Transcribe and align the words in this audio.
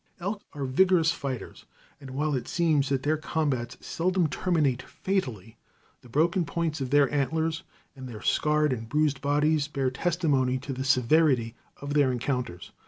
Elk 0.19 0.41
are 0.53 0.65
vigorous 0.65 1.11
fighters, 1.11 1.65
and 1.99 2.09
while 2.09 2.33
it 2.33 2.47
seems 2.47 2.89
that 2.89 3.03
their 3.03 3.17
combats 3.17 3.77
seldom 3.85 4.25
terminate 4.25 4.81
fatally, 4.81 5.57
the 6.01 6.09
broken 6.09 6.43
points 6.43 6.81
of 6.81 6.89
their 6.89 7.07
antlers, 7.13 7.61
and 7.95 8.09
their 8.09 8.23
scarred 8.23 8.73
and 8.73 8.89
bruised 8.89 9.21
bodies, 9.21 9.67
bear 9.67 9.91
testimony 9.91 10.57
to 10.57 10.73
the 10.73 10.83
severity 10.83 11.53
of 11.77 11.93
their 11.93 12.11
encounters. 12.11 12.71